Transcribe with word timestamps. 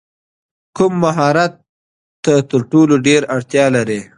کوم 0.75 0.93
مهارت 1.03 1.53
ته 2.23 2.33
تر 2.49 2.61
ټولو 2.71 2.95
ډېره 3.05 3.25
اړتیا 3.35 3.65
لرې؟ 3.75 3.99